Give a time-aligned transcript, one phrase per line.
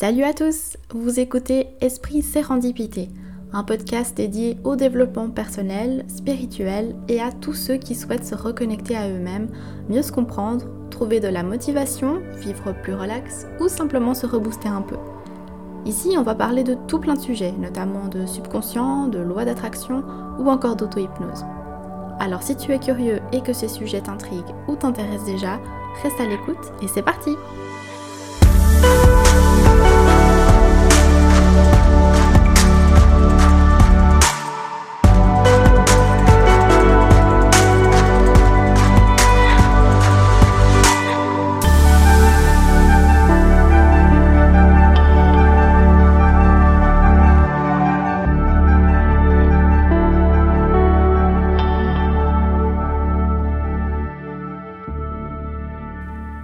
[0.00, 3.10] Salut à tous, vous écoutez Esprit Sérendipité,
[3.52, 8.96] un podcast dédié au développement personnel, spirituel et à tous ceux qui souhaitent se reconnecter
[8.96, 9.50] à eux-mêmes,
[9.90, 14.80] mieux se comprendre, trouver de la motivation, vivre plus relax ou simplement se rebooster un
[14.80, 14.96] peu.
[15.84, 20.02] Ici, on va parler de tout plein de sujets, notamment de subconscient, de loi d'attraction
[20.38, 21.44] ou encore d'auto-hypnose.
[22.20, 25.60] Alors si tu es curieux et que ces sujets t'intriguent ou t'intéressent déjà,
[26.02, 27.36] reste à l'écoute et c'est parti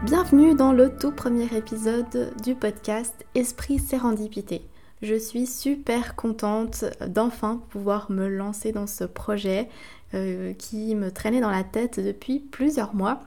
[0.06, 4.62] Bienvenue dans le tout premier épisode du podcast Esprit Sérendipité.
[5.02, 9.68] Je suis super contente d'enfin pouvoir me lancer dans ce projet
[10.14, 13.18] euh, qui me traînait dans la tête depuis plusieurs mois.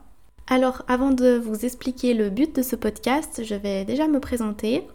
[0.48, 4.88] Alors avant de vous expliquer le but de ce podcast, je vais déjà me présenter.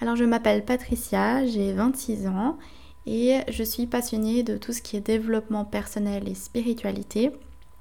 [0.00, 2.56] Alors je m'appelle Patricia, j'ai 26 ans
[3.04, 7.32] et je suis passionnée de tout ce qui est développement personnel et spiritualité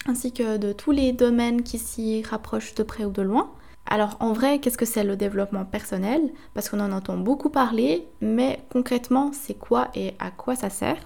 [0.06, 3.52] ainsi que de tous les domaines qui s'y rapprochent de près ou de loin.
[3.88, 6.32] Alors en vrai, qu'est-ce que c'est le développement personnel?
[6.54, 10.98] Parce qu'on en entend beaucoup parler, mais concrètement, c'est quoi et à quoi ça sert?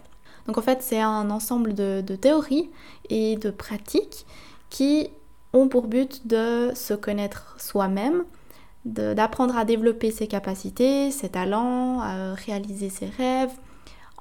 [0.47, 2.69] Donc en fait, c'est un ensemble de, théories
[3.09, 4.25] et de pratiques
[4.69, 5.09] qui
[5.53, 8.23] ont pour but de se connaître soi-même,
[8.85, 13.51] d'apprendre à développer ses capacités, ses talents, à réaliser ses rêves,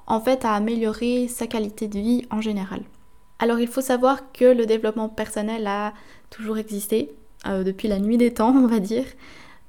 [0.05, 2.81] en fait à améliorer sa qualité de vie en général.
[3.39, 5.93] Alors il faut savoir que le développement personnel a
[6.29, 7.11] toujours existé,
[7.47, 9.05] euh, depuis la nuit des temps on va dire,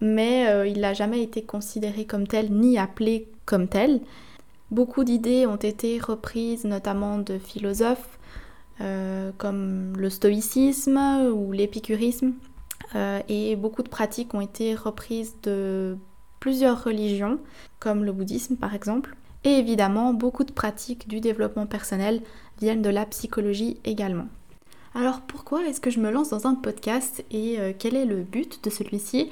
[0.01, 4.01] mais euh, il n'a jamais été considéré comme tel ni appelé comme tel.
[4.71, 8.19] Beaucoup d'idées ont été reprises notamment de philosophes
[8.81, 10.99] euh, comme le stoïcisme
[11.33, 12.33] ou l'épicurisme
[13.29, 15.97] et beaucoup de pratiques ont été reprises de
[16.41, 17.39] plusieurs religions
[17.79, 19.15] comme le bouddhisme par exemple.
[19.45, 22.21] Et évidemment, beaucoup de pratiques du développement personnel
[22.61, 24.29] viennent de la psychologie également.
[24.95, 28.23] Alors pourquoi est-ce que je me lance dans un podcast et euh, quel est le
[28.23, 29.31] but de celui-ci?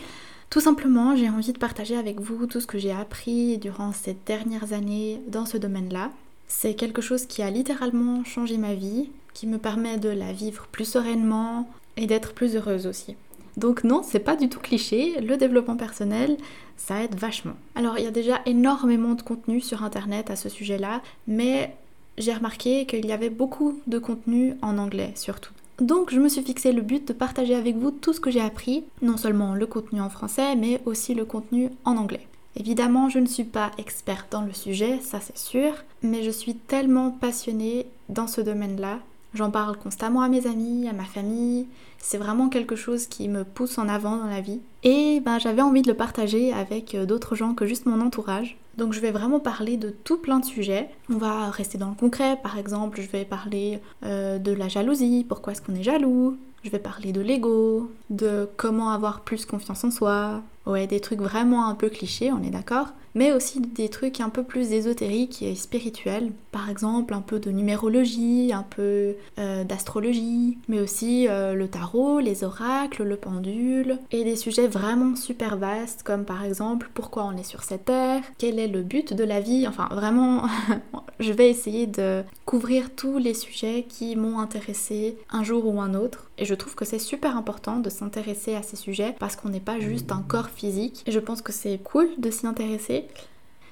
[0.50, 4.16] Tout simplement, j'ai envie de partager avec vous tout ce que j'ai appris durant ces
[4.24, 6.10] dernières années dans ce domaine-là.
[6.46, 10.66] C'est quelque chose qui a littéralement changé ma vie, qui me permet de la vivre
[10.72, 11.68] plus sereinement
[11.98, 13.16] et d'être plus heureuse aussi.
[13.58, 16.36] Donc non, c'est pas du tout cliché, le développement personnel,
[16.76, 17.56] ça aide vachement.
[17.74, 21.76] Alors il y a déjà énormément de contenu sur internet à ce sujet-là, mais
[22.18, 25.52] j'ai remarqué qu'il y avait beaucoup de contenu en anglais surtout.
[25.80, 28.40] Donc je me suis fixé le but de partager avec vous tout ce que j'ai
[28.40, 32.26] appris, non seulement le contenu en français, mais aussi le contenu en anglais.
[32.56, 36.54] Évidemment, je ne suis pas experte dans le sujet, ça c'est sûr, mais je suis
[36.54, 38.98] tellement passionnée dans ce domaine-là
[39.34, 41.66] J'en parle constamment à mes amis, à ma famille.
[41.98, 44.60] C'est vraiment quelque chose qui me pousse en avant dans la vie.
[44.84, 48.56] Et ben, j'avais envie de le partager avec euh, d'autres gens que juste mon entourage.
[48.78, 50.88] Donc je vais vraiment parler de tout plein de sujets.
[51.10, 55.26] On va rester dans le concret, par exemple, je vais parler euh, de la jalousie,
[55.28, 56.38] pourquoi est-ce qu'on est jaloux?
[56.62, 60.42] Je vais parler de l'ego, de comment avoir plus confiance en soi.
[60.66, 62.88] Ouais, des trucs vraiment un peu clichés, on est d'accord
[63.18, 66.30] mais aussi des trucs un peu plus ésotériques et spirituels.
[66.52, 72.20] Par exemple, un peu de numérologie, un peu euh, d'astrologie, mais aussi euh, le tarot,
[72.20, 77.36] les oracles, le pendule, et des sujets vraiment super vastes, comme par exemple pourquoi on
[77.36, 80.44] est sur cette terre, quel est le but de la vie, enfin vraiment,
[81.20, 85.94] je vais essayer de couvrir tous les sujets qui m'ont intéressé un jour ou un
[85.94, 86.30] autre.
[86.48, 89.78] Je trouve que c'est super important de s'intéresser à ces sujets parce qu'on n'est pas
[89.78, 91.04] juste un corps physique.
[91.06, 93.06] Je pense que c'est cool de s'y intéresser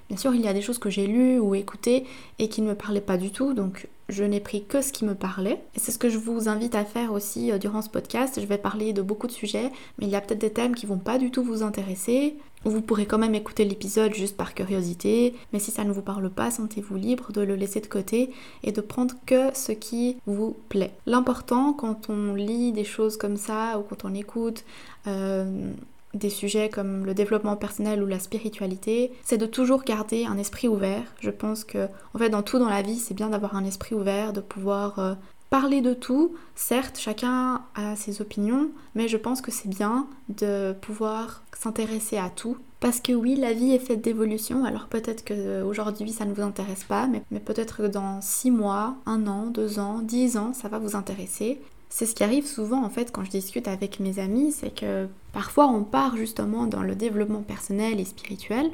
[0.09, 2.07] Bien sûr, il y a des choses que j'ai lues ou écoutées
[2.39, 5.05] et qui ne me parlaient pas du tout, donc je n'ai pris que ce qui
[5.05, 5.61] me parlait.
[5.75, 8.41] Et c'est ce que je vous invite à faire aussi euh, durant ce podcast.
[8.41, 10.87] Je vais parler de beaucoup de sujets, mais il y a peut-être des thèmes qui
[10.87, 12.37] vont pas du tout vous intéresser.
[12.67, 16.29] Vous pourrez quand même écouter l'épisode juste par curiosité, mais si ça ne vous parle
[16.29, 18.33] pas, sentez-vous libre de le laisser de côté
[18.65, 20.93] et de prendre que ce qui vous plaît.
[21.07, 24.65] L'important quand on lit des choses comme ça ou quand on écoute
[25.07, 25.71] euh,
[26.13, 30.67] des sujets comme le développement personnel ou la spiritualité, c'est de toujours garder un esprit
[30.67, 31.05] ouvert.
[31.21, 33.95] Je pense que, en fait, dans tout dans la vie, c'est bien d'avoir un esprit
[33.95, 35.15] ouvert, de pouvoir euh,
[35.61, 36.35] parler de tout.
[36.55, 42.29] Certes, chacun a ses opinions, mais je pense que c'est bien de pouvoir s'intéresser à
[42.29, 42.59] tout.
[42.79, 46.85] Parce que oui, la vie est faite d'évolution, alors peut-être qu'aujourd'hui ça ne vous intéresse
[46.85, 50.69] pas, mais, mais peut-être que dans 6 mois, 1 an, 2 ans, 10 ans, ça
[50.69, 51.59] va vous intéresser.
[51.89, 55.09] C'est ce qui arrive souvent en fait quand je discute avec mes amis, c'est que
[55.33, 58.71] parfois on part justement dans le développement personnel et spirituel,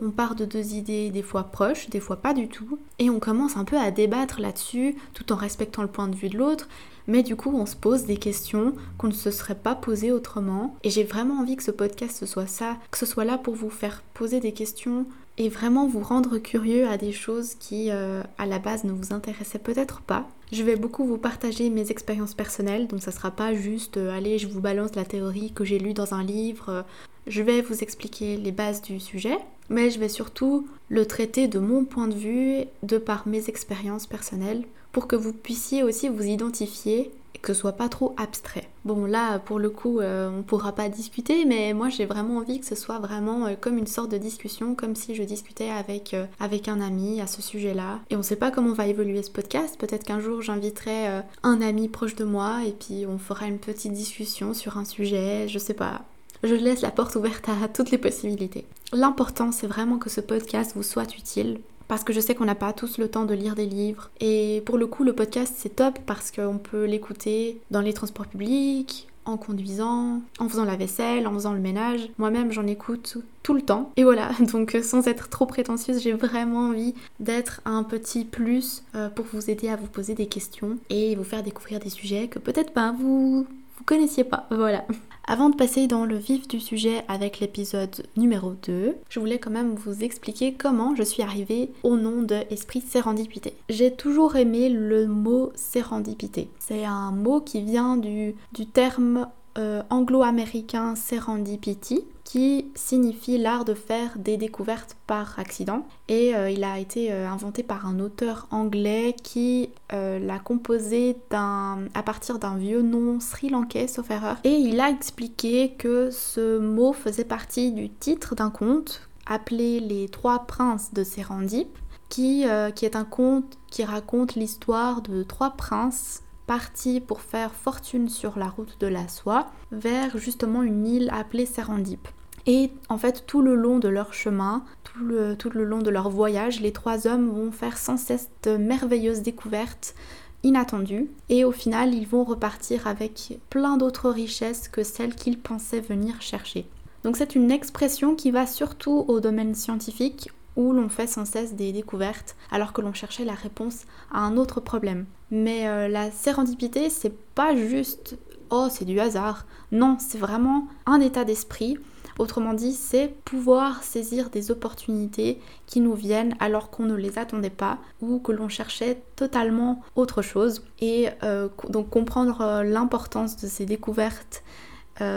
[0.00, 3.20] on part de deux idées des fois proches, des fois pas du tout, et on
[3.20, 6.68] commence un peu à débattre là-dessus tout en respectant le point de vue de l'autre,
[7.06, 10.76] mais du coup on se pose des questions qu'on ne se serait pas posées autrement,
[10.84, 13.54] et j'ai vraiment envie que ce podcast ce soit ça, que ce soit là pour
[13.54, 15.06] vous faire poser des questions
[15.38, 19.14] et vraiment vous rendre curieux à des choses qui euh, à la base ne vous
[19.14, 20.28] intéressaient peut-être pas.
[20.52, 24.38] Je vais beaucoup vous partager mes expériences personnelles, donc ça sera pas juste euh, allez
[24.38, 26.82] je vous balance la théorie que j'ai lue dans un livre, euh,
[27.26, 29.38] je vais vous expliquer les bases du sujet,
[29.68, 34.06] mais je vais surtout le traiter de mon point de vue, de par mes expériences
[34.06, 38.68] personnelles, pour que vous puissiez aussi vous identifier et que ce soit pas trop abstrait.
[38.84, 42.58] Bon là pour le coup euh, on pourra pas discuter mais moi j'ai vraiment envie
[42.58, 46.14] que ce soit vraiment euh, comme une sorte de discussion comme si je discutais avec,
[46.14, 49.30] euh, un ami à ce sujet là et on sait pas comment va évoluer ce
[49.30, 49.78] podcast.
[49.78, 53.92] Peut-être qu'un jour j'inviterai un ami proche de moi et puis on fera une petite
[53.92, 56.02] discussion sur un sujet je sais pas
[56.42, 58.66] je laisse la porte ouverte à toutes les possibilités.
[58.92, 61.60] L'important, c'est vraiment que ce podcast vous soit utile.
[61.88, 64.10] Parce que je sais qu'on n'a pas tous le temps de lire des livres.
[64.20, 68.28] Et pour le coup, le podcast, c'est top parce qu'on peut l'écouter dans les transports
[68.28, 72.08] publics, en conduisant, en faisant la vaisselle, en faisant le ménage.
[72.18, 73.90] Moi-même, j'en écoute tout le temps.
[73.96, 79.08] Et voilà, donc sans être trop prétentieuse, j'ai vraiment envie d'être un petit plus euh,
[79.08, 82.38] pour vous aider à vous poser des questions et vous faire découvrir des sujets que
[82.38, 83.46] peut-être pas vous
[83.80, 84.46] vous connaissiez pas.
[84.50, 84.84] Voilà.
[85.26, 89.50] Avant de passer dans le vif du sujet avec l'épisode numéro 2, je voulais quand
[89.50, 93.54] même vous expliquer comment je suis arrivée au nom de Esprit Sérendipité.
[93.70, 96.50] J'ai toujours aimé le mot sérendipité.
[96.58, 98.34] C'est un mot qui vient du,
[98.74, 106.48] terme euh, anglo-américain serendipity qui signifie l'art de faire des découvertes par accident et euh,
[106.48, 112.56] il a été euh, inventé par un auteur anglais qui l'a composé à partir d'un
[112.56, 117.90] vieux nom sri-lankais sauf erreur et il a expliqué que ce mot faisait partie du
[117.90, 121.76] titre d'un conte appelé Les Trois Princes de Serendip
[122.08, 122.44] qui,
[122.76, 128.38] qui est un conte qui raconte l'histoire de trois princes partis pour faire fortune sur
[128.38, 132.08] la route de la soie vers justement une île appelée Serendip.
[132.46, 136.60] Et en fait, tout le long de leur chemin, tout le, long de leur voyage,
[136.60, 139.94] les trois hommes vont faire sans cesse de merveilleuses découvertes
[140.42, 141.10] inattendues.
[141.28, 146.20] Et au final, ils vont repartir avec plein d'autres richesses que celles qu'ils pensaient venir
[146.22, 146.66] chercher.
[147.04, 151.54] Donc c'est une expression qui va surtout au domaine scientifique où l'on fait sans cesse
[151.54, 155.06] des découvertes alors que l'on cherchait la réponse à un autre problème.
[155.30, 158.18] Mais euh, la sérendipité, c'est pas juste
[158.50, 159.46] oh, c'est du hasard.
[159.72, 161.78] Non, c'est vraiment un état d'esprit.
[162.18, 167.50] Autrement dit, c'est pouvoir saisir des opportunités qui nous viennent alors qu'on ne les attendait
[167.50, 170.64] pas ou que l'on cherchait totalement autre chose.
[170.80, 174.42] Et euh, donc comprendre euh, l'importance de ces découvertes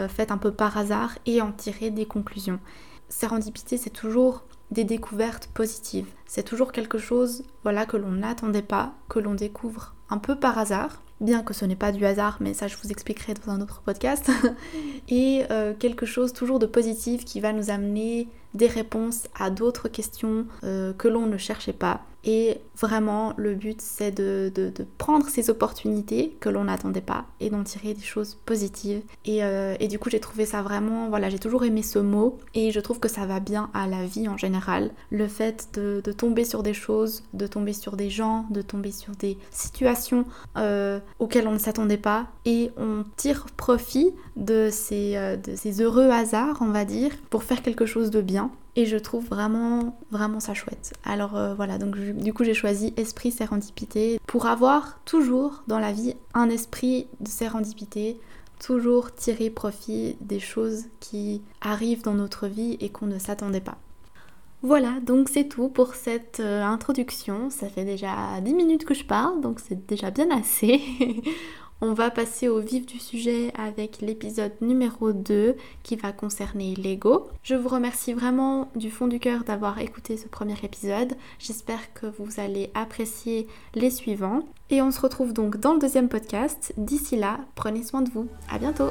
[0.08, 2.58] faites un peu par hasard et en tirer des conclusions.
[3.10, 6.08] Sérendipité, c'est toujours des découvertes positives.
[6.26, 10.58] C'est toujours quelque chose voilà que l'on n'attendait pas, que l'on découvre un peu par
[10.58, 13.60] hasard, bien que ce n'est pas du hasard, mais ça je vous expliquerai dans un
[13.60, 14.30] autre podcast,
[15.08, 19.88] et euh, quelque chose toujours de positif qui va nous amener des réponses à d'autres
[19.88, 22.02] questions euh, que l'on ne cherchait pas.
[22.24, 24.50] Et vraiment, le but, c'est de,
[24.98, 29.02] prendre ces opportunités que l'on n'attendait pas et d'en tirer des choses positives.
[29.28, 32.72] Euh, et, du coup, j'ai trouvé ça vraiment, voilà, j'ai toujours aimé ce mot et
[32.72, 34.90] je trouve que ça va bien à la vie en général.
[35.10, 39.14] Le fait de, tomber sur des choses, de tomber sur des gens, de tomber sur
[39.16, 40.24] des situations
[40.56, 45.14] euh, auxquelles on ne s'attendait pas et on tire profit de ces,
[45.44, 48.50] de ces heureux hasards, on va dire, pour faire quelque chose de bien.
[48.76, 50.92] Et je trouve vraiment, vraiment ça chouette.
[51.04, 55.92] Alors euh, voilà, donc du coup j'ai choisi esprit sérendipité pour avoir toujours dans la
[55.92, 58.18] vie un esprit de sérendipité,
[58.58, 63.78] toujours tirer profit des choses qui arrivent dans notre vie et qu'on ne s'attendait pas.
[64.62, 67.50] Voilà, donc c'est tout pour cette euh, introduction.
[67.50, 70.80] Ça fait déjà 10 minutes que je parle, donc c'est déjà bien assez.
[71.80, 77.28] On va passer au vif du sujet avec l'épisode numéro 2 qui va concerner Lego.
[77.42, 81.14] Je vous remercie vraiment du fond du cœur d'avoir écouté ce premier épisode.
[81.38, 84.40] J'espère que vous allez apprécier les suivants.
[84.70, 86.72] Et on se retrouve donc dans le deuxième podcast.
[86.78, 88.28] D'ici là, prenez soin de vous.
[88.48, 88.90] À bientôt!